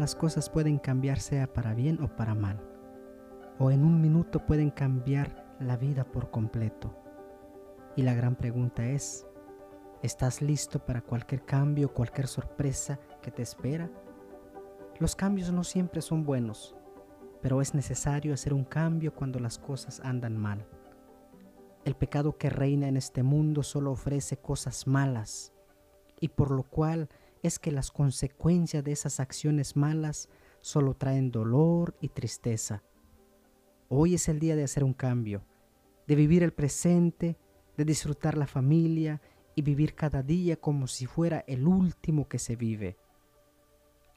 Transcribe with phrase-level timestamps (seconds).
[0.00, 2.60] las cosas pueden cambiar sea para bien o para mal.
[3.58, 6.96] O en un minuto pueden cambiar la vida por completo.
[7.96, 9.26] Y la gran pregunta es,
[10.02, 13.90] ¿estás listo para cualquier cambio, cualquier sorpresa que te espera?
[14.98, 16.76] Los cambios no siempre son buenos,
[17.40, 20.66] pero es necesario hacer un cambio cuando las cosas andan mal.
[21.84, 25.52] El pecado que reina en este mundo solo ofrece cosas malas,
[26.20, 27.08] y por lo cual
[27.42, 30.28] es que las consecuencias de esas acciones malas
[30.60, 32.82] solo traen dolor y tristeza.
[33.88, 35.44] Hoy es el día de hacer un cambio,
[36.06, 37.36] de vivir el presente,
[37.76, 39.20] de disfrutar la familia
[39.54, 42.96] y vivir cada día como si fuera el último que se vive.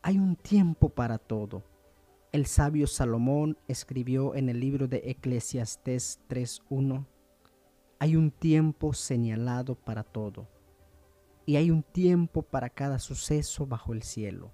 [0.01, 1.63] Hay un tiempo para todo.
[2.31, 7.05] El sabio Salomón escribió en el libro de Eclesiastés 3.1,
[7.98, 10.48] hay un tiempo señalado para todo
[11.45, 14.52] y hay un tiempo para cada suceso bajo el cielo.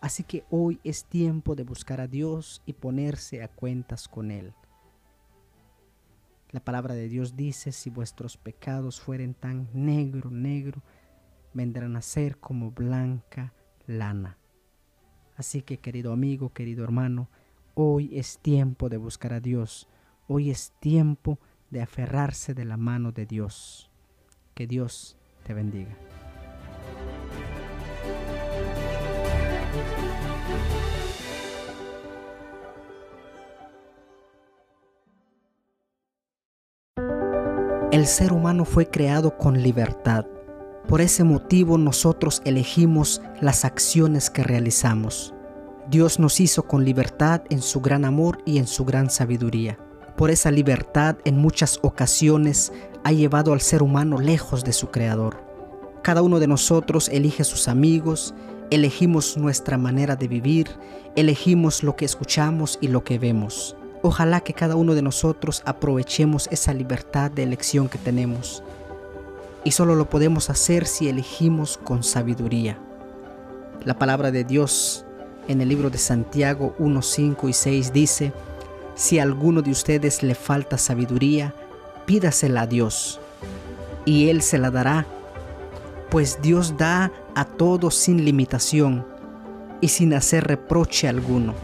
[0.00, 4.54] Así que hoy es tiempo de buscar a Dios y ponerse a cuentas con Él.
[6.50, 10.82] La palabra de Dios dice, si vuestros pecados fueren tan negro, negro,
[11.52, 13.52] vendrán a ser como blanca
[13.86, 14.38] lana.
[15.36, 17.28] Así que querido amigo, querido hermano,
[17.74, 19.88] hoy es tiempo de buscar a Dios.
[20.26, 21.38] Hoy es tiempo
[21.70, 23.90] de aferrarse de la mano de Dios.
[24.54, 25.19] Que Dios
[25.54, 25.96] bendiga.
[37.92, 40.24] El ser humano fue creado con libertad.
[40.86, 45.34] Por ese motivo nosotros elegimos las acciones que realizamos.
[45.90, 49.76] Dios nos hizo con libertad en su gran amor y en su gran sabiduría.
[50.20, 55.42] Por esa libertad en muchas ocasiones ha llevado al ser humano lejos de su Creador.
[56.02, 58.34] Cada uno de nosotros elige sus amigos,
[58.70, 60.68] elegimos nuestra manera de vivir,
[61.16, 63.76] elegimos lo que escuchamos y lo que vemos.
[64.02, 68.62] Ojalá que cada uno de nosotros aprovechemos esa libertad de elección que tenemos.
[69.64, 72.78] Y solo lo podemos hacer si elegimos con sabiduría.
[73.86, 75.06] La palabra de Dios
[75.48, 78.34] en el libro de Santiago 1, 5 y 6 dice,
[79.00, 81.54] Si a alguno de ustedes le falta sabiduría,
[82.04, 83.18] pídasela a Dios
[84.04, 85.06] y Él se la dará,
[86.10, 89.06] pues Dios da a todos sin limitación
[89.80, 91.54] y sin hacer reproche alguno.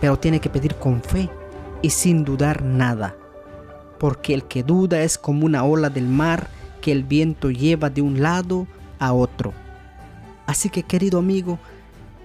[0.00, 1.28] Pero tiene que pedir con fe
[1.82, 3.16] y sin dudar nada,
[3.98, 6.46] porque el que duda es como una ola del mar
[6.80, 8.68] que el viento lleva de un lado
[9.00, 9.52] a otro.
[10.46, 11.58] Así que querido amigo,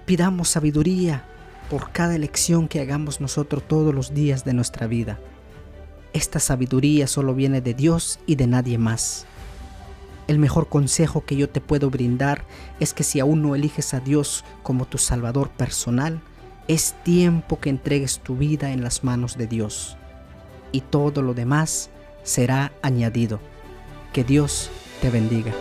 [0.06, 1.24] pidamos sabiduría
[1.70, 5.18] por cada elección que hagamos nosotros todos los días de nuestra vida.
[6.12, 9.26] Esta sabiduría solo viene de Dios y de nadie más.
[10.26, 12.44] El mejor consejo que yo te puedo brindar
[12.80, 16.20] es que si aún no eliges a Dios como tu Salvador personal,
[16.68, 19.96] es tiempo que entregues tu vida en las manos de Dios.
[20.70, 21.88] Y todo lo demás
[22.24, 23.40] será añadido.
[24.12, 24.70] Que Dios
[25.00, 25.52] te bendiga.